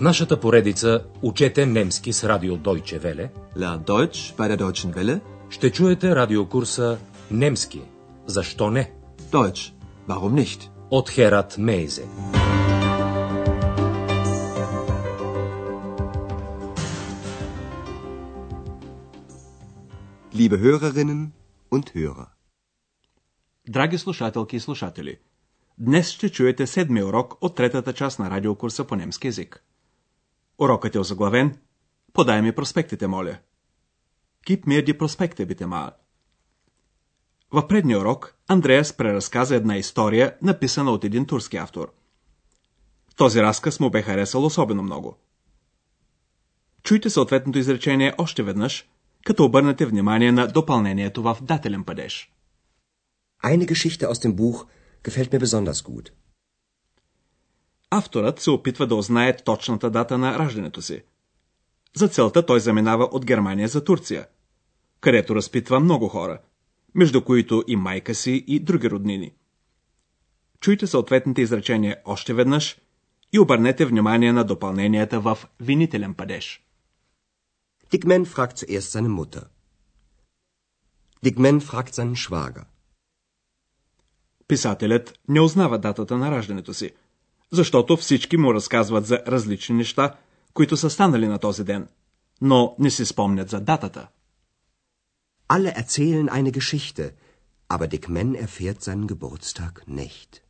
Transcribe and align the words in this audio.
В 0.00 0.02
нашата 0.02 0.40
поредица 0.40 1.04
Учете 1.22 1.66
немски 1.66 2.12
с 2.12 2.24
радио 2.24 2.56
Deutsche 2.56 3.00
Welle 3.00 3.28
Lern 3.56 3.84
Deutsch 3.84 4.34
bei 4.36 4.48
der 4.48 4.56
Deutschen 4.56 4.94
Welle. 4.94 5.20
ще 5.50 5.70
чуете 5.70 6.16
радиокурса 6.16 6.98
Немски. 7.30 7.82
Защо 8.26 8.70
не? 8.70 8.92
Deutsch. 9.32 9.72
Warum 10.08 10.34
nicht? 10.34 10.70
От 10.90 11.10
Херат 11.10 11.58
Мейзе. 11.58 12.04
Liebe 20.32 20.58
Hörerinnen 20.60 21.32
und 21.70 21.94
Hörer. 21.94 22.26
Драги 23.68 23.96
слушателки 23.96 24.56
и 24.56 24.60
слушатели, 24.60 25.18
днес 25.78 26.08
ще 26.08 26.28
чуете 26.28 26.66
седми 26.66 27.02
урок 27.02 27.34
от 27.40 27.54
третата 27.54 27.92
част 27.92 28.18
на 28.18 28.30
радиокурса 28.30 28.84
по 28.84 28.96
немски 28.96 29.26
язик. 29.26 29.62
Урокът 30.60 30.94
е 30.94 30.98
озаглавен 30.98 31.58
Подай 32.12 32.42
ми 32.42 32.52
проспектите, 32.52 33.06
моля. 33.06 33.38
Gib 34.46 34.66
mir 34.66 34.82
die 34.84 34.98
Prospekte, 34.98 35.46
bitte 35.46 35.66
mal. 35.66 35.90
В 37.52 37.68
предния 37.68 37.98
урок 37.98 38.34
Андреас 38.48 38.92
преразказа 38.96 39.56
една 39.56 39.76
история, 39.76 40.36
написана 40.42 40.90
от 40.90 41.04
един 41.04 41.26
турски 41.26 41.56
автор. 41.56 41.92
Този 43.16 43.42
разказ 43.42 43.80
му 43.80 43.90
бе 43.90 44.02
харесал 44.02 44.44
особено 44.44 44.82
много. 44.82 45.16
Чуйте 46.82 47.10
съответното 47.10 47.58
изречение 47.58 48.14
още 48.18 48.42
веднъж, 48.42 48.88
като 49.24 49.44
обърнете 49.44 49.86
внимание 49.86 50.32
на 50.32 50.46
допълнението 50.46 51.22
в 51.22 51.38
дателен 51.42 51.84
падеж. 51.84 52.32
Eine 53.44 53.66
Geschichte 53.66 54.06
aus 54.06 54.18
dem 54.24 54.34
Buch 54.34 54.66
gefällt 55.04 55.32
mir 55.32 55.40
besonders 55.40 55.82
gut. 55.82 56.10
Авторът 57.90 58.40
се 58.40 58.50
опитва 58.50 58.86
да 58.86 58.94
узнае 58.94 59.36
точната 59.36 59.90
дата 59.90 60.18
на 60.18 60.38
раждането 60.38 60.82
си. 60.82 61.02
За 61.96 62.08
целта 62.08 62.46
той 62.46 62.60
заминава 62.60 63.04
от 63.04 63.26
Германия 63.26 63.68
за 63.68 63.84
Турция, 63.84 64.26
където 65.00 65.34
разпитва 65.34 65.80
много 65.80 66.08
хора, 66.08 66.38
между 66.94 67.24
които 67.24 67.64
и 67.66 67.76
майка 67.76 68.14
си 68.14 68.44
и 68.46 68.60
други 68.60 68.90
роднини. 68.90 69.32
Чуйте 70.60 70.86
съответните 70.86 71.42
изречения 71.42 71.96
още 72.04 72.34
веднъж 72.34 72.78
и 73.32 73.38
обърнете 73.38 73.84
внимание 73.84 74.32
на 74.32 74.44
допълненията 74.44 75.20
в 75.20 75.38
винителен 75.60 76.14
падеж. 76.14 76.64
Dickman 77.90 78.24
fragt 78.24 78.56
zuerst 78.58 78.88
seine 78.94 79.10
Mutter. 79.18 79.44
Dickman 81.24 81.60
fragt 81.60 81.92
seinen 81.94 82.14
Schwager. 82.14 82.64
Писателят 84.48 85.18
не 85.28 85.40
узнава 85.40 85.78
датата 85.78 86.18
на 86.18 86.30
раждането 86.30 86.74
си, 86.74 86.90
защото 87.52 87.96
всички 87.96 88.36
му 88.36 88.54
разказват 88.54 89.06
за 89.06 89.22
различни 89.26 89.76
неща, 89.76 90.14
които 90.54 90.76
са 90.76 90.90
станали 90.90 91.26
на 91.26 91.38
този 91.38 91.64
ден, 91.64 91.88
но 92.40 92.76
не 92.78 92.90
си 92.90 93.04
спомнят 93.04 93.50
за 93.50 93.60
датата. 93.60 94.08
Alle 95.48 95.72
erzählen 95.82 96.28
eine 96.38 96.52
Geschichte, 96.58 97.04
aber 97.72 97.86
Dickman 97.94 98.30
erfährt 98.46 98.80
seinen 98.82 99.06
Geburtstag 99.06 99.72
nicht. 99.88 100.40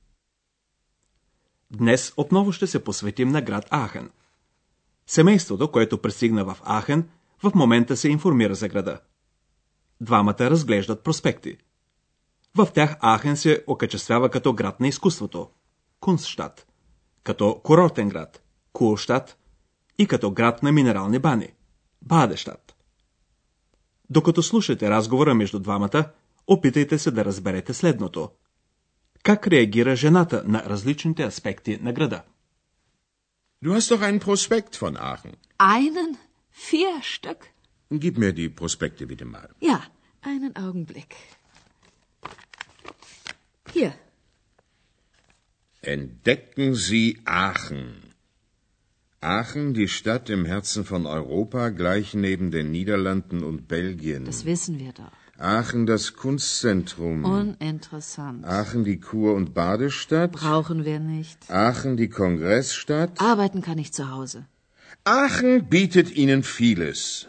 Днес 1.70 2.12
отново 2.16 2.52
ще 2.52 2.66
се 2.66 2.84
посветим 2.84 3.28
на 3.28 3.42
град 3.42 3.64
Ахен. 3.70 4.10
Семейството, 5.06 5.70
което 5.70 6.02
пристигна 6.02 6.44
в 6.44 6.58
Ахен, 6.64 7.08
в 7.42 7.52
момента 7.54 7.96
се 7.96 8.08
информира 8.08 8.54
за 8.54 8.68
града. 8.68 9.00
Двамата 10.00 10.36
разглеждат 10.40 11.04
проспекти. 11.04 11.56
В 12.56 12.68
тях 12.74 12.96
Ахен 13.02 13.36
се 13.36 13.64
окачествява 13.66 14.30
като 14.30 14.52
град 14.52 14.80
на 14.80 14.88
изкуството– 14.88 15.50
Кунстштадт, 16.00 16.66
като 17.22 17.60
курортен 17.64 18.08
град– 18.08 18.42
Кулштадт 18.72 19.36
и 19.98 20.06
като 20.06 20.30
град 20.30 20.62
на 20.62 20.72
минерални 20.72 21.18
бани– 21.18 21.48
Бадещадт. 22.02 22.74
Докато 24.10 24.42
слушате 24.42 24.90
разговора 24.90 25.34
между 25.34 25.58
двамата, 25.58 26.10
опитайте 26.46 26.98
се 26.98 27.10
да 27.10 27.24
разберете 27.24 27.74
следното. 27.74 28.30
Как 29.22 29.46
реагира 29.46 29.96
жената 29.96 30.42
на 30.46 30.64
различните 30.64 31.22
аспекти 31.22 31.78
на 31.82 31.92
града? 31.92 32.22
Du 33.64 33.74
hast 33.74 33.90
doch 33.90 34.02
einen 34.08 34.20
Prospekt 34.20 34.72
von 34.82 34.96
Aachen. 34.96 35.34
Einen? 35.58 36.10
Vier 36.68 36.92
Stück? 37.02 37.40
Gib 38.02 38.14
mir 38.22 38.32
die 38.32 38.48
Prospekte 38.60 39.06
bitte 39.10 39.26
mal. 39.34 39.48
Ja, 39.60 39.78
einen 40.22 40.52
Augenblick. 40.64 41.10
Hier, 43.74 43.92
Entdecken 45.82 46.74
Sie 46.74 47.18
Aachen. 47.24 47.94
Aachen, 49.22 49.72
die 49.72 49.88
Stadt 49.88 50.28
im 50.28 50.44
Herzen 50.44 50.84
von 50.84 51.06
Europa, 51.06 51.70
gleich 51.70 52.12
neben 52.12 52.50
den 52.50 52.70
Niederlanden 52.70 53.42
und 53.42 53.66
Belgien. 53.66 54.26
das 54.26 54.44
wissen 54.44 54.78
wir 54.78 54.92
doch. 54.92 55.12
Aachen, 55.38 55.86
das 55.86 56.12
Kunstzentrum. 56.16 57.24
Uninteressant. 57.24 58.44
Aachen, 58.44 58.84
die 58.84 59.00
Kur- 59.00 59.34
und 59.34 59.54
Badestadt. 59.54 60.32
Brauchen 60.32 60.84
wir 60.84 61.00
nicht. 61.00 61.50
Aachen, 61.50 61.96
die 61.96 62.10
Kongressstadt. 62.10 63.18
Arbeiten 63.18 63.62
kann 63.62 63.78
ich 63.78 63.94
zu 63.94 64.10
Hause. 64.10 64.44
Aachen 65.04 65.70
bietet 65.70 66.10
Ihnen 66.14 66.42
vieles. 66.42 67.26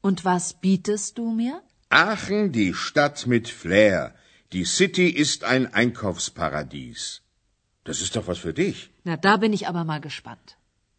Und 0.00 0.24
was 0.24 0.54
bietest 0.54 1.18
du 1.18 1.30
mir? 1.32 1.60
Aachen, 1.90 2.50
die 2.52 2.72
Stadt 2.72 3.26
mit 3.26 3.48
Flair. 3.48 4.14
Die 4.54 4.64
City 4.64 5.08
ist 5.10 5.44
ein 5.44 5.66
Einkaufsparadies. 5.74 7.20
Das 7.84 8.00
ist 8.04 8.14
doch 8.16 8.26
was 8.30 8.38
für 8.38 8.54
dich. 8.62 8.90
Na, 9.04 9.16
da 9.16 9.36
bin 9.36 9.52
ich 9.52 9.64
aber 9.70 9.84
mal 9.84 10.00
gespannt. 10.00 10.48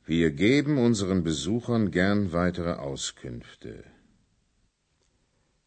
Wir 0.05 0.29
geben 0.31 0.77
unseren 0.87 1.23
Besuchern 1.23 1.91
gern 1.91 2.31
weitere 2.33 2.73
Auskünfte. 2.89 3.83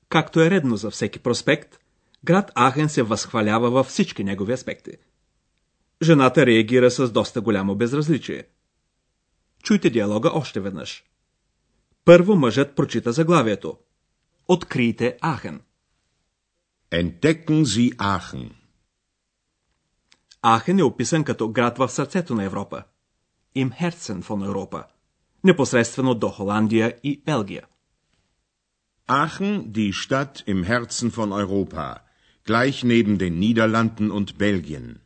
Както 0.08 0.40
е 0.40 0.50
редно 0.50 0.76
за 0.76 0.90
всеки 0.90 1.18
проспект, 1.18 1.78
град 2.24 2.52
Ахен 2.54 2.88
се 2.88 3.02
възхвалява 3.02 3.70
във 3.70 3.86
всички 3.86 4.24
негови 4.24 4.52
аспекти. 4.52 4.92
Жената 6.02 6.46
реагира 6.46 6.90
с 6.90 7.10
доста 7.12 7.40
голямо 7.40 7.74
безразличие. 7.74 8.44
Чуйте 9.62 9.90
диалога 9.90 10.30
още 10.34 10.60
веднъж. 10.60 11.04
Първо 12.04 12.36
мъжът 12.36 12.76
прочита 12.76 13.12
заглавието. 13.12 13.78
Открийте 14.48 15.16
Ахен. 15.22 15.60
Entdecken 16.90 17.64
Sie 17.64 17.96
Aachen. 17.96 18.63
Ахен 20.44 20.78
е 20.78 20.82
описан 20.82 21.24
като 21.24 21.48
град 21.48 21.78
в 21.78 21.88
сърцето 21.88 22.34
на 22.34 22.44
Европа. 22.44 22.82
Им 23.54 23.70
Herzen 23.70 24.22
von 24.22 24.46
Europa. 24.46 24.84
Непосредствено 25.44 26.14
до 26.14 26.28
Холандия 26.28 26.96
и 27.02 27.22
Белгия. 27.26 27.62
Aachen, 29.08 29.72
die 29.72 29.92
Stadt 29.92 30.34
im 30.46 30.60
Herzen 30.64 31.10
von 31.10 31.30
Europa, 31.42 31.86
gleich 32.48 32.76
neben 32.92 33.14
den 33.22 33.34
Niederlanden 33.38 34.10
und 34.10 34.38
Belgien. 34.38 34.96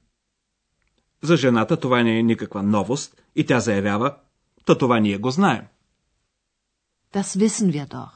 За 1.22 1.36
жената 1.36 1.76
това 1.76 2.02
не 2.02 2.18
е 2.18 2.22
никаква 2.22 2.62
новост 2.62 3.22
и 3.36 3.46
тя 3.46 3.60
заявява, 3.60 4.16
та 4.64 4.78
това 4.78 5.00
ние 5.00 5.18
го 5.18 5.30
знаем. 5.30 5.64
Das 7.14 7.22
wissen 7.22 7.72
wir 7.72 7.86
doch. 7.88 8.10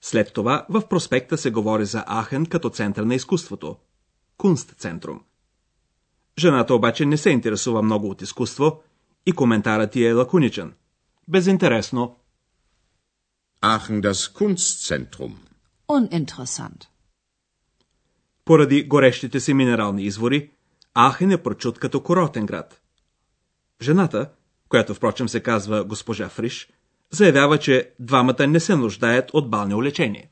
След 0.00 0.32
това 0.32 0.66
в 0.68 0.88
проспекта 0.88 1.38
се 1.38 1.50
говори 1.50 1.84
за 1.86 2.04
Ахен 2.08 2.46
като 2.46 2.70
център 2.70 3.02
на 3.02 3.14
изкуството. 3.14 3.76
Кунстцентрум. 4.36 5.20
Жената 6.38 6.74
обаче 6.74 7.06
не 7.06 7.16
се 7.16 7.30
интересува 7.30 7.82
много 7.82 8.10
от 8.10 8.22
изкуство 8.22 8.82
и 9.26 9.32
коментарът 9.32 9.90
ти 9.90 10.04
е 10.04 10.12
лаконичен. 10.12 10.74
Безинтересно. 11.28 12.16
Aachen, 13.62 14.00
das 14.00 14.32
Kunstzentrum. 14.38 15.34
Uninteressant. 15.88 16.86
Поради 18.44 18.84
горещите 18.88 19.40
си 19.40 19.54
минерални 19.54 20.02
извори, 20.02 20.50
Ахен 20.94 21.30
е 21.30 21.42
прочут 21.42 21.78
като 21.78 22.02
курортен 22.02 22.46
град. 22.46 22.80
Жената, 23.82 24.30
която 24.68 24.94
впрочем 24.94 25.28
се 25.28 25.42
казва 25.42 25.84
госпожа 25.84 26.28
Фриш, 26.28 26.68
заявява, 27.10 27.58
че 27.58 27.92
двамата 28.00 28.46
не 28.46 28.60
се 28.60 28.76
нуждаят 28.76 29.30
от 29.32 29.50
балне 29.50 29.74
лечение. 29.74 30.30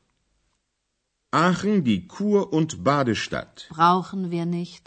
Aachen, 1.33 1.81
die 1.81 2.07
Kur- 2.07 2.49
und 2.57 2.69
Badestadt. 2.87 3.55
Brauchen 3.69 4.29
wir 4.29 4.45
nicht. 4.45 4.83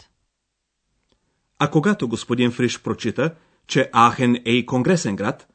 А 1.59 1.71
когато 1.71 2.07
господин 2.07 2.51
Фриш 2.51 2.81
прочита, 2.81 3.35
че 3.67 3.89
Ахен 3.93 4.35
е 4.45 4.51
и 4.51 4.65
конгресен 4.65 5.15
град, 5.15 5.47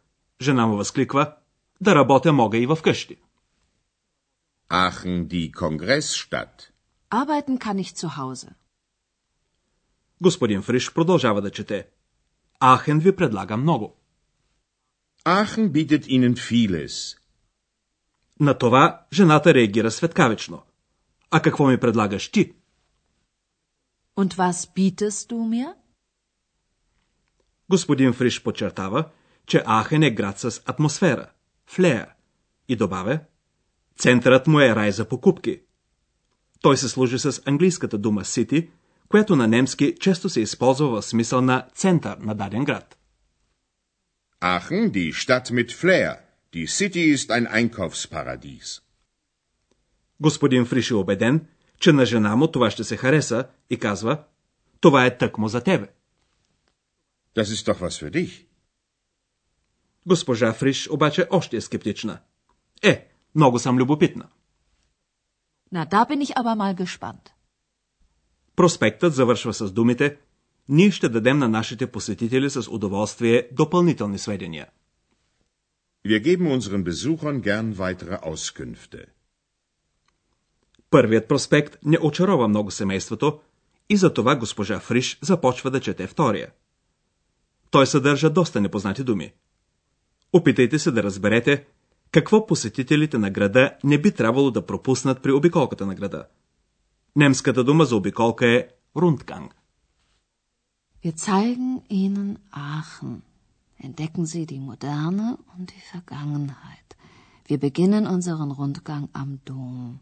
жена 0.42 0.66
му 0.66 0.76
възкликва, 0.76 1.32
да 1.80 1.94
работя 1.94 2.32
мога 2.32 2.58
и 2.58 2.66
в 2.66 2.78
къщи. 2.82 3.16
Aachen, 4.70 5.26
die 5.26 5.50
Kongressstadt. 5.50 6.70
Arbeiten 7.10 7.58
kann 7.58 7.78
ich 7.78 7.92
zu 7.94 8.08
Hause. 8.08 8.48
Господин 10.22 10.62
Фриш 10.62 10.92
продължава 10.92 11.42
да 11.42 11.50
чете. 11.50 11.88
Ахен 12.60 12.98
ви 12.98 13.16
предлага 13.16 13.56
много. 13.56 13.96
Aachen 15.24 15.70
bietet 15.70 16.06
Ihnen 16.06 16.34
vieles. 16.34 17.18
На 18.40 18.58
това 18.58 19.06
жената 19.12 19.54
реагира 19.54 19.90
светкавично. 19.90 20.62
А 21.30 21.42
какво 21.42 21.66
ми 21.66 21.80
предлагаш 21.80 22.30
ти? 22.30 22.54
Und 24.16 24.34
was 24.34 24.74
bietest 24.76 25.30
du 25.30 25.36
mir? 25.36 25.79
Господин 27.70 28.12
Фриш 28.12 28.42
подчертава, 28.42 29.04
че 29.46 29.62
Ахен 29.66 30.02
е 30.02 30.10
град 30.10 30.38
с 30.38 30.62
атмосфера, 30.64 31.30
флеер, 31.66 32.06
и 32.68 32.76
добавя, 32.76 33.18
центърът 33.98 34.46
му 34.46 34.60
е 34.60 34.74
рай 34.74 34.92
за 34.92 35.08
покупки. 35.08 35.60
Той 36.60 36.76
се 36.76 36.88
служи 36.88 37.18
с 37.18 37.42
английската 37.46 37.98
дума 37.98 38.20
City, 38.20 38.68
която 39.08 39.36
на 39.36 39.48
немски 39.48 39.94
често 40.00 40.28
се 40.28 40.40
използва 40.40 40.88
в 40.88 41.02
смисъл 41.02 41.40
на 41.40 41.66
център 41.74 42.16
на 42.16 42.34
даден 42.34 42.64
град. 42.64 42.98
Aachen, 44.40 44.90
die 44.90 45.12
Stadt 45.12 45.46
mit 45.50 45.70
Flair. 45.80 46.12
Die 46.54 46.66
City 46.66 47.14
ist 47.16 47.30
ein 47.30 47.46
Einkaufsparadies. 47.46 48.82
Господин 50.20 50.64
Фриш 50.64 50.90
е 50.90 50.94
убеден, 50.94 51.46
че 51.80 51.92
на 51.92 52.06
жена 52.06 52.36
му 52.36 52.46
това 52.46 52.70
ще 52.70 52.84
се 52.84 52.96
хареса 52.96 53.44
и 53.70 53.78
казва, 53.78 54.18
това 54.80 55.06
е 55.06 55.18
тъкмо 55.18 55.48
за 55.48 55.60
тебе. 55.60 55.88
Das 57.34 57.48
ist 57.50 57.66
doch 57.68 57.80
was 57.80 57.98
für 58.02 58.10
dich. 58.10 58.46
Госпожа 60.06 60.52
Фриш 60.52 60.90
обаче 60.90 61.26
още 61.30 61.56
е 61.56 61.60
скептична. 61.60 62.18
Е, 62.82 63.08
много 63.34 63.58
съм 63.58 63.78
любопитна. 63.78 64.28
Na, 65.74 65.86
da 65.86 66.04
bin 66.04 66.20
ich 66.22 66.32
aber 66.40 66.54
mal 66.56 66.74
gespannt. 66.74 67.30
Проспектът 68.56 69.14
завършва 69.14 69.54
с 69.54 69.72
думите 69.72 70.18
Ние 70.68 70.90
ще 70.90 71.08
дадем 71.08 71.38
на 71.38 71.48
нашите 71.48 71.86
посетители 71.86 72.50
с 72.50 72.70
удоволствие 72.70 73.48
допълнителни 73.52 74.18
сведения. 74.18 74.66
Wir 76.06 76.20
geben 76.20 76.46
unseren 76.56 76.84
Besuchern 76.84 77.40
gern 77.40 77.74
weitere 77.74 78.18
Auskünfte. 78.22 79.06
Първият 80.90 81.28
проспект 81.28 81.78
не 81.84 81.98
очарова 82.02 82.48
много 82.48 82.70
семейството 82.70 83.40
и 83.88 83.96
затова 83.96 84.36
госпожа 84.36 84.80
Фриш 84.80 85.18
започва 85.22 85.70
да 85.70 85.80
чете 85.80 86.06
втория. 86.06 86.52
Той 87.70 87.86
съдържа 87.86 88.30
доста 88.30 88.60
непознати 88.60 89.04
думи. 89.04 89.32
Опитайте 90.32 90.78
се 90.78 90.90
да 90.90 91.02
разберете 91.02 91.66
какво 92.10 92.46
посетителите 92.46 93.18
на 93.18 93.30
града 93.30 93.76
не 93.84 93.98
би 93.98 94.12
трябвало 94.12 94.50
да 94.50 94.66
пропуснат 94.66 95.22
при 95.22 95.32
обиколката 95.32 95.86
на 95.86 95.94
града. 95.94 96.24
Немската 97.16 97.64
дума 97.64 97.84
за 97.84 97.96
обиколка 97.96 98.46
е 98.46 98.68
Rundgang. 98.96 99.50
Wir 101.04 101.14
zeigen 101.16 101.82
Ihnen 101.88 102.38
Aachen. 102.52 103.22
Entdecken 103.86 104.24
Sie 104.26 104.44
die 104.46 104.60
Moderne 104.70 105.38
und 105.54 105.64
die 105.74 105.84
Vergangenheit. 105.94 106.88
Wir 107.48 107.58
beginnen 107.58 108.06
unseren 108.06 108.50
Rundgang 108.60 109.08
am 109.12 109.30
Dom. 109.48 110.00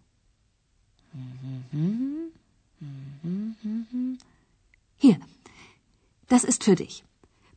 Hier, 5.05 5.19
das 6.33 6.43
ist 6.51 6.65
für 6.65 6.77
dich. 6.83 7.05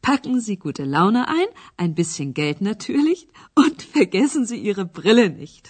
Packen 0.03 0.41
Sie 0.41 0.57
gute 0.57 0.85
Laune 0.85 1.23
ein, 1.29 1.51
ein 1.77 1.95
bisschen 1.95 2.33
Geld 2.33 2.61
natürlich 2.61 3.21
und 3.55 3.83
vergessen 3.83 4.47
Sie 4.47 4.59
Ihre 4.69 4.85
Brille 4.85 5.29
nicht. 5.31 5.65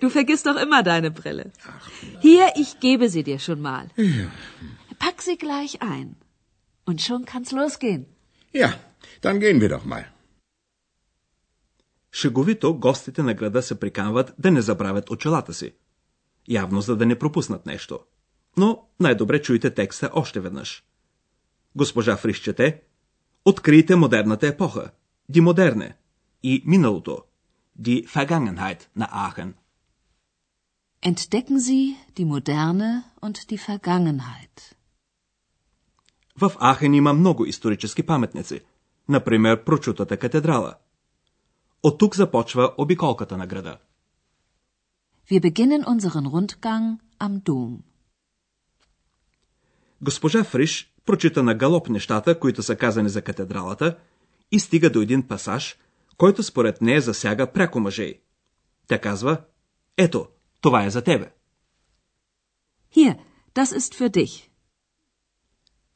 Du 0.00 0.08
vergisst 0.08 0.46
doch 0.46 0.58
immer 0.64 0.82
deine 0.82 1.10
Brille. 1.10 1.46
Hier, 2.20 2.46
ich 2.62 2.80
gebe 2.80 3.08
sie 3.08 3.24
dir 3.28 3.38
schon 3.38 3.60
mal. 3.60 3.84
Pack 4.98 5.22
sie 5.22 5.36
gleich 5.36 5.82
ein. 5.82 6.16
Und 6.88 6.98
schon 7.06 7.24
kann's 7.24 7.52
losgehen. 7.52 8.06
Ja, 8.52 8.70
dann 9.22 9.40
gehen 9.40 9.60
wir 9.60 9.68
doch 9.68 9.84
mal. 9.84 10.04
Шеговито 12.12 12.74
гостите 12.74 13.22
на 13.22 13.34
града 13.34 13.62
се 13.62 13.80
приканват 13.80 14.34
да 14.38 14.50
не 14.50 14.62
забравят 14.62 15.10
очелата 15.10 15.54
си. 15.54 15.72
Явно 16.48 16.80
за 16.80 16.96
да 16.96 17.06
не 17.06 17.18
пропуснат 17.18 17.66
нещо. 17.66 18.00
Но 18.56 18.88
най-добре 19.00 19.42
чуйте 19.42 19.74
текста 19.74 20.10
още 20.12 20.40
веднъж. 20.40 20.84
Госпожа 21.76 22.16
Фриш 22.16 22.40
чете 22.40 22.82
Открийте 23.49 23.95
модерната 23.95 24.47
епоха, 24.47 24.91
ди 25.29 25.41
модерне, 25.41 25.95
и 26.43 26.63
миналото, 26.65 27.23
ди 27.75 28.07
Vergangenheit 28.07 28.87
на 28.95 29.07
Ахен. 29.11 29.53
Entdecken 31.01 31.57
Sie 31.67 31.95
die 32.17 32.25
Moderne 32.25 33.03
und 33.21 33.35
die 33.49 33.57
Vergangenheit. 33.57 34.75
В 36.41 36.51
Ахен 36.59 36.93
има 36.93 37.13
много 37.13 37.45
исторически 37.45 38.03
паметници, 38.03 38.61
например 39.09 39.63
прочутата 39.65 40.17
катедрала. 40.17 40.75
От 41.83 41.97
тук 41.97 42.15
започва 42.15 42.73
обиколката 42.77 43.37
на 43.37 43.47
града. 43.47 43.77
Wir 45.29 45.41
beginnen 45.41 45.83
unseren 45.85 46.25
Rundgang 46.27 46.99
am 47.19 47.41
Dom. 47.41 47.77
Госпожа 50.01 50.43
Фриш 50.43 50.93
прочита 51.09 51.43
на 51.43 51.55
галоп 51.55 51.89
нещата, 51.89 52.39
които 52.39 52.63
са 52.63 52.75
казани 52.75 53.09
за 53.09 53.21
катедралата, 53.21 53.97
и 54.51 54.59
стига 54.59 54.89
до 54.89 55.01
един 55.01 55.27
пасаж, 55.27 55.77
който 56.17 56.43
според 56.43 56.81
нея 56.81 57.01
засяга 57.01 57.51
пряко 57.51 57.79
мъже. 57.79 58.13
Тя 58.87 59.01
казва, 59.01 59.41
ето, 59.97 60.27
това 60.61 60.85
е 60.85 60.89
за 60.89 61.01
тебе. 61.01 61.31
Hier, 62.95 63.17
das 63.55 63.77
ist 63.77 63.95
für 63.95 64.09
dich. 64.09 64.47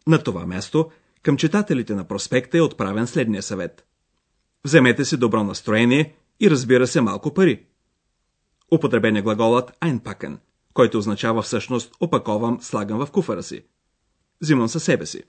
На 0.07 0.23
това 0.23 0.45
място 0.45 0.91
към 1.21 1.37
читателите 1.37 1.95
на 1.95 2.07
проспекта 2.07 2.57
е 2.57 2.61
отправен 2.61 3.07
следния 3.07 3.43
съвет. 3.43 3.85
Вземете 4.65 5.05
си 5.05 5.17
добро 5.17 5.43
настроение 5.43 6.15
и 6.39 6.49
разбира 6.49 6.87
се 6.87 7.01
малко 7.01 7.33
пари. 7.33 7.65
Употребен 8.71 9.15
е 9.15 9.21
глаголът 9.21 9.71
einpacken, 9.79 10.37
който 10.73 10.97
означава 10.97 11.41
всъщност 11.41 11.95
опаковам, 11.99 12.61
слагам 12.61 13.05
в 13.05 13.11
куфара 13.11 13.43
си. 13.43 13.63
Взимам 14.41 14.67
със 14.67 14.83
себе 14.83 15.05
си. 15.05 15.23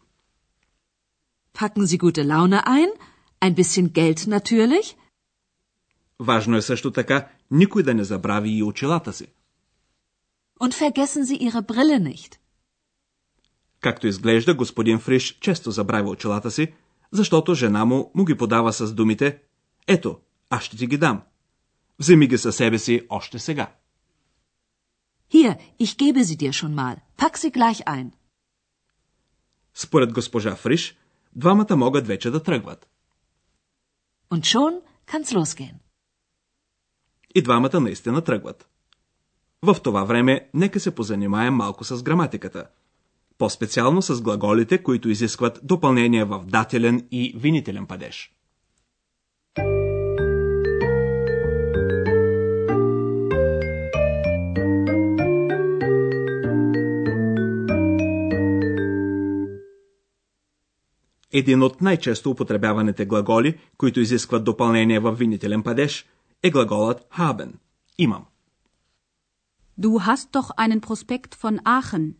Packen 1.54 1.84
Sie 1.86 1.98
gute 1.98 2.22
Laune 2.32 2.60
ein, 2.64 2.90
ein 3.40 3.54
bisschen 3.54 3.88
Geld 3.88 4.26
natürlich. 4.26 4.96
Важно 6.18 6.56
е 6.56 6.62
също 6.62 6.90
така 6.90 7.28
никой 7.50 7.82
да 7.82 7.94
не 7.94 8.04
забрави 8.04 8.50
и 8.50 8.62
очилата 8.62 9.12
си. 9.12 9.26
Und 10.60 10.72
vergessen 10.74 11.24
Sie 11.24 11.50
Ihre 11.50 11.62
Brille 11.62 12.14
nicht. 12.14 12.38
Както 13.80 14.06
изглежда, 14.06 14.54
господин 14.54 14.98
Фриш 14.98 15.38
често 15.40 15.70
забравя 15.70 16.10
очилата 16.10 16.50
си, 16.50 16.74
защото 17.12 17.54
жена 17.54 17.84
му 17.84 18.10
му 18.14 18.24
ги 18.24 18.36
подава 18.36 18.72
с 18.72 18.94
думите 18.94 19.38
«Ето, 19.86 20.18
аз 20.50 20.64
ще 20.64 20.76
ти 20.76 20.86
ги 20.86 20.98
дам. 20.98 21.22
Вземи 21.98 22.28
ги 22.28 22.38
със 22.38 22.56
себе 22.56 22.78
си 22.78 23.06
още 23.08 23.38
сега». 23.38 23.72
Hier, 25.32 25.58
ich 25.80 25.96
gebe 25.96 26.22
sie 26.24 26.36
dir 26.36 26.52
schon 26.52 26.74
mal. 26.74 26.96
Pack 27.18 27.34
sie 27.38 27.50
gleich 27.50 27.80
ein. 27.86 28.12
Според 29.74 30.12
госпожа 30.12 30.56
Фриш, 30.56 30.96
двамата 31.36 31.76
могат 31.76 32.06
вече 32.06 32.30
да 32.30 32.42
тръгват. 32.42 32.88
Und 34.32 34.44
schon 34.44 34.80
kann's 35.06 35.34
losgehen. 35.34 35.74
И 37.34 37.42
двамата 37.42 37.80
наистина 37.80 38.24
тръгват. 38.24 38.68
В 39.62 39.76
това 39.82 40.04
време 40.04 40.48
нека 40.54 40.80
се 40.80 40.94
позанимаем 40.94 41.54
малко 41.54 41.84
с 41.84 42.02
граматиката. 42.02 42.66
По-специално 43.38 44.02
с 44.02 44.22
глаголите, 44.22 44.82
които 44.82 45.08
изискват 45.08 45.60
допълнение 45.62 46.24
в 46.24 46.44
дателен 46.46 47.08
и 47.10 47.34
винителен 47.36 47.86
падеж. 47.86 48.32
Един 61.36 61.62
от 61.62 61.80
най-често 61.80 62.30
употребяваните 62.30 63.06
глаголи, 63.06 63.58
които 63.76 64.00
изискват 64.00 64.44
допълнение 64.44 65.00
в 65.00 65.12
винителен 65.12 65.62
падеж, 65.62 66.06
е 66.42 66.50
глаголът 66.50 67.06
haben– 67.18 67.52
имам. 67.98 68.24
Du 69.80 69.88
hast 69.98 70.32
doch 70.32 70.50
einen 70.56 70.80
Prospekt 70.80 71.34
von 71.34 71.62
Aachen. 71.62 72.12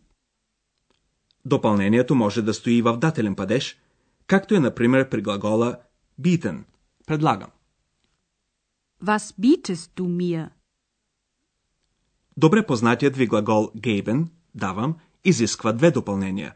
Допълнението 1.45 2.15
може 2.15 2.41
да 2.41 2.53
стои 2.53 2.81
в 2.81 2.97
дателен 2.97 3.35
падеж, 3.35 3.79
както 4.27 4.55
е 4.55 4.59
например 4.59 5.09
при 5.09 5.21
глагола 5.21 5.77
bieten– 6.21 6.63
предлагам. 7.07 7.49
Was 9.03 9.39
bietest 9.39 9.99
du 9.99 10.07
mir? 10.07 10.49
Добре 12.37 12.65
познатият 12.65 13.17
ви 13.17 13.27
глагол 13.27 13.71
geben– 13.77 14.27
давам, 14.55 14.95
изисква 15.25 15.73
две 15.73 15.91
допълнения. 15.91 16.55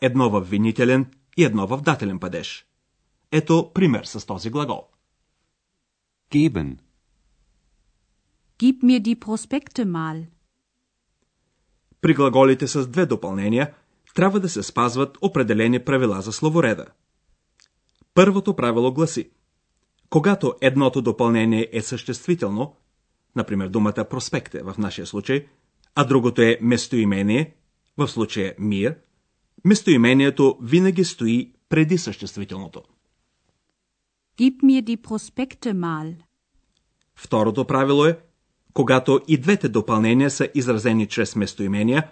Едно 0.00 0.30
в 0.30 0.40
винителен 0.40 1.06
и 1.36 1.44
едно 1.44 1.66
в 1.66 1.80
дателен 1.80 2.18
падеж. 2.18 2.66
Ето 3.32 3.70
пример 3.74 4.04
с 4.04 4.26
този 4.26 4.50
глагол. 4.50 4.88
Geben. 6.32 6.78
Gib 8.58 8.76
mir 8.82 9.00
die 9.00 9.18
Prospekte 9.18 9.84
mal. 9.84 10.26
При 12.00 12.14
глаголите 12.14 12.66
с 12.66 12.86
две 12.86 13.06
допълнения 13.06 13.74
трябва 14.14 14.40
да 14.40 14.48
се 14.48 14.62
спазват 14.62 15.18
определени 15.20 15.84
правила 15.84 16.20
за 16.20 16.32
словореда. 16.32 16.86
Първото 18.14 18.56
правило 18.56 18.92
гласи 18.92 19.30
Когато 20.10 20.54
едното 20.60 21.02
допълнение 21.02 21.68
е 21.72 21.82
съществително, 21.82 22.76
например 23.36 23.68
думата 23.68 24.06
проспекте 24.10 24.62
в 24.62 24.74
нашия 24.78 25.06
случай, 25.06 25.46
а 25.94 26.04
другото 26.04 26.42
е 26.42 26.58
местоимение, 26.60 27.54
в 27.98 28.08
случая 28.08 28.54
мир, 28.58 28.96
местоимението 29.64 30.58
винаги 30.62 31.04
стои 31.04 31.52
преди 31.68 31.98
съществителното. 31.98 32.82
Gib 34.38 34.62
mir 34.62 34.82
die 34.82 34.96
Prospekte 34.96 35.72
mal. 35.72 36.14
Второто 37.14 37.64
правило 37.64 38.06
е, 38.06 38.18
когато 38.72 39.20
и 39.28 39.38
двете 39.38 39.68
допълнения 39.68 40.30
са 40.30 40.48
изразени 40.54 41.06
чрез 41.06 41.36
местоимения, 41.36 42.10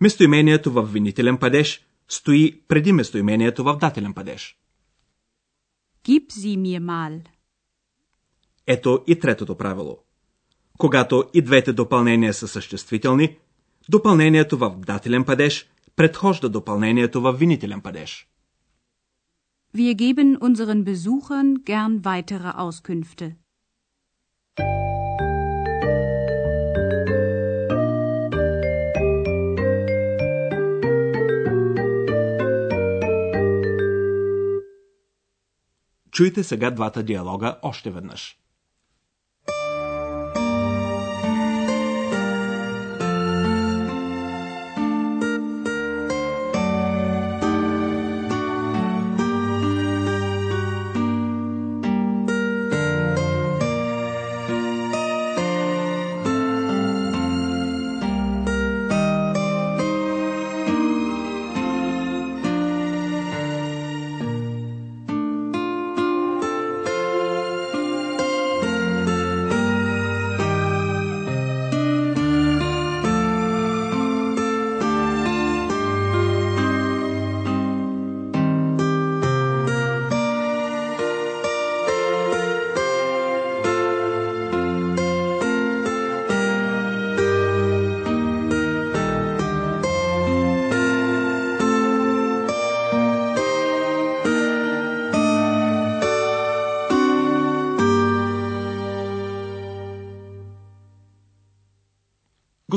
местоимението 0.00 0.72
в 0.72 0.82
винителен 0.82 1.38
падеж 1.38 1.86
стои 2.08 2.62
преди 2.68 2.92
местоимението 2.92 3.64
в 3.64 3.76
дателен 3.76 4.14
падеж. 4.14 4.58
Gib 6.04 6.32
sie 6.32 6.56
mir 6.56 6.80
mal. 6.80 7.20
Ето 8.66 9.04
и 9.06 9.18
третото 9.18 9.56
правило. 9.56 9.98
Когато 10.78 11.24
и 11.34 11.42
двете 11.42 11.72
допълнения 11.72 12.34
са 12.34 12.48
съществителни, 12.48 13.36
допълнението 13.88 14.58
в 14.58 14.76
дателен 14.78 15.24
падеж 15.24 15.68
предхожда 15.98 16.48
допълнението 16.48 17.20
в 17.20 17.32
винителен 17.32 17.80
падеж. 17.80 18.28
Wir 19.76 19.94
geben 19.94 20.38
unseren 20.38 20.84
Besuchern 20.84 21.48
gern 21.70 21.94
weitere 22.08 22.50
Auskünfte. 22.64 23.36
Чуйте 36.10 36.44
сега 36.44 36.70
двата 36.70 37.02
диалога 37.02 37.58
още 37.62 37.90
веднъж. 37.90 38.38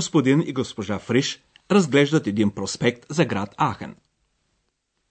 Господин 0.00 0.40
и 0.40 0.52
госпожа 0.52 0.99
Фриш 0.99 1.42
разглеждат 1.71 2.26
един 2.26 2.50
проспект 2.50 3.06
за 3.09 3.25
град 3.25 3.54
Ахен. 3.59 3.97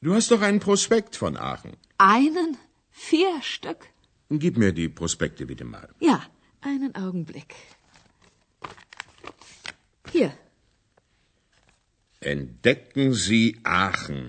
Du 0.03 0.13
hast 0.13 0.29
doch 0.31 0.41
einen 0.41 0.59
Prospekt 0.59 1.15
von 1.15 1.33
Aachen. 1.37 1.73
Einen? 1.97 2.49
Vier 3.09 3.33
Stück? 3.41 3.79
Gib 4.43 4.55
mir 4.57 4.71
die 4.71 4.89
Prospekte 4.99 5.45
bitte 5.51 5.65
mal. 5.65 5.87
Ja, 6.09 6.17
einen 6.61 6.93
Augenblick. 7.05 7.51
Hier, 10.13 10.31
Entdecken 12.21 13.13
Sie 13.13 13.45
Aachen. 13.63 14.21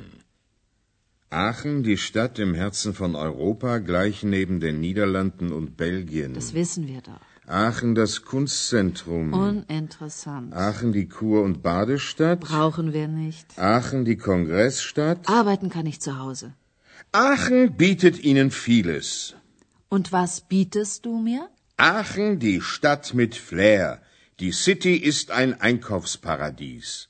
Aachen, 1.30 1.82
die 1.82 1.96
Stadt 1.96 2.38
im 2.38 2.52
Herzen 2.54 2.92
von 2.94 3.14
Europa, 3.14 3.78
gleich 3.78 4.22
neben 4.22 4.60
den 4.60 4.80
Niederlanden 4.80 5.48
und 5.52 5.76
Belgien. 5.76 6.34
das 6.34 6.54
wissen 6.54 6.86
wir 6.92 7.00
doch. 7.00 7.26
Aachen, 7.47 7.95
das 7.95 8.23
Kunstzentrum. 8.23 9.33
Uninteressant. 9.33 10.53
Aachen, 10.53 10.93
die 10.93 11.07
Kur- 11.07 11.43
und 11.43 11.61
Badestadt. 11.63 12.39
Brauchen 12.41 12.93
wir 12.93 13.07
nicht. 13.07 13.57
Aachen, 13.57 14.05
die 14.05 14.15
Kongressstadt. 14.15 15.27
Arbeiten 15.27 15.69
kann 15.69 15.85
ich 15.85 15.99
zu 15.99 16.17
Hause. 16.19 16.53
Aachen 17.11 17.75
bietet 17.75 18.23
Ihnen 18.23 18.51
vieles. 18.51 19.35
Und 19.89 20.11
was 20.11 20.41
bietest 20.41 21.05
du 21.05 21.17
mir? 21.17 21.49
Aachen, 21.77 22.39
die 22.39 22.61
Stadt 22.61 23.13
mit 23.13 23.35
Flair. 23.35 24.01
Die 24.39 24.51
City 24.51 24.95
ist 24.95 25.31
ein 25.31 25.59
Einkaufsparadies. 25.59 27.09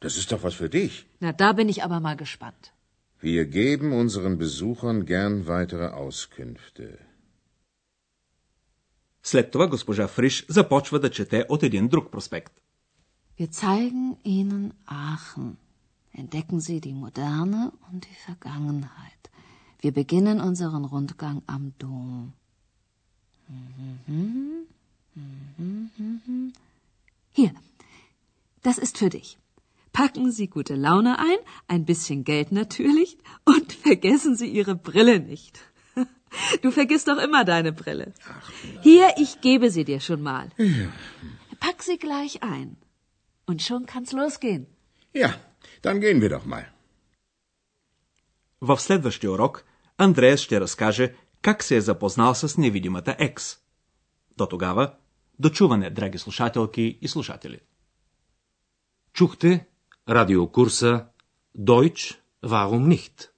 Das 0.00 0.16
ist 0.16 0.32
doch 0.32 0.42
was 0.42 0.54
für 0.54 0.68
dich. 0.68 1.06
Na, 1.20 1.32
da 1.32 1.52
bin 1.52 1.68
ich 1.68 1.82
aber 1.84 2.00
mal 2.00 2.16
gespannt. 2.16 2.72
Wir 3.20 3.44
geben 3.46 3.92
unseren 3.92 4.38
Besuchern 4.38 5.04
gern 5.04 5.46
weitere 5.46 5.88
Auskünfte. 5.88 6.98
След 9.23 9.51
това 9.51 9.67
госпожа 9.67 10.07
Фриш 10.07 10.45
започва 10.49 10.99
да 10.99 11.09
чете 11.11 11.45
от 11.49 11.63
един 11.63 11.87
друг 11.87 12.11
проспект. 12.11 12.53
Wir 13.39 13.49
zeigen 13.51 14.15
Ihnen 14.25 14.71
Aachen. 14.87 15.55
Entdecken 16.17 16.59
Sie 16.59 16.79
die 16.79 16.93
Moderne 17.05 17.61
und 17.87 17.99
die 18.07 18.19
Vergangenheit. 18.27 19.21
Wir 19.83 19.91
beginnen 19.91 20.37
unseren 20.49 20.85
Rundgang 20.93 21.41
am 21.55 21.63
Dom. 21.81 22.33
Mhm, 23.49 24.65
mhm, 25.15 25.89
mhm. 25.97 26.53
Hier, 27.37 27.53
das 28.63 28.77
ist 28.77 28.97
für 28.97 29.09
dich. 29.09 29.37
Packen 29.91 30.31
Sie 30.31 30.47
gute 30.47 30.75
Laune 30.75 31.19
ein, 31.19 31.39
ein 31.67 31.83
bisschen 31.85 32.23
Geld 32.23 32.51
natürlich 32.51 33.17
und 33.43 33.73
vergessen 33.73 34.35
Sie 34.35 34.49
Ihre 34.59 34.75
Brille 34.75 35.19
nicht. 35.19 35.59
Du 36.61 36.71
vergisst 36.71 37.07
doch 37.07 37.19
immer 37.27 37.43
deine 37.45 37.71
Brille. 37.71 38.07
Hier, 38.81 39.07
ich 39.17 39.41
gebe 39.41 39.69
sie 39.69 39.85
dir 39.85 39.99
schon 39.99 40.21
mal. 40.21 40.49
Pack 41.59 41.83
sie 41.83 41.97
gleich 41.97 42.43
ein. 42.43 42.77
Und 43.49 43.61
schon 43.61 43.85
kann's 43.85 44.11
losgehen. 44.11 44.65
Ja, 45.13 45.29
dann 45.81 46.01
gehen 46.01 46.21
wir 46.21 46.29
doch 46.29 46.45
mal. 46.45 46.65
В 48.61 48.77
следващия 48.79 49.29
урок 49.29 49.63
Андреас 49.97 50.39
ще 50.39 50.61
разкаже 50.61 51.15
как 51.41 51.63
се 51.63 51.75
е 51.75 51.81
запознал 51.81 52.35
с 52.35 52.57
невидимата 52.57 53.15
Екс. 53.19 53.57
До 54.37 54.45
тогава, 54.45 54.93
дочуване, 55.39 55.89
драги 55.89 56.17
слушателки 56.17 56.97
и 57.01 57.07
слушатели. 57.07 57.59
Чухте 59.13 59.67
радиокурса 60.09 61.05
Deutsch, 61.57 62.19
warum 62.43 62.87
nicht? 62.87 63.29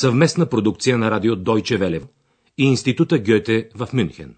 Съвместна 0.00 0.46
продукция 0.46 0.98
на 0.98 1.10
радио 1.10 1.36
Deutsche 1.36 1.78
Welle 1.78 2.02
и 2.58 2.64
Института 2.64 3.18
Гьоте 3.18 3.68
в 3.74 3.88
Мюнхен. 3.92 4.36